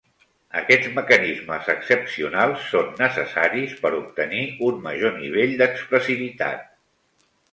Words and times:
Aquests 0.59 0.87
mecanismes 0.93 1.67
excepcionals 1.73 2.63
són 2.69 2.89
necessaris 3.03 3.77
per 3.83 3.93
obtenir 3.99 4.41
un 4.69 4.81
major 4.89 5.15
nivell 5.21 5.55
d'expressivitat. 5.63 6.67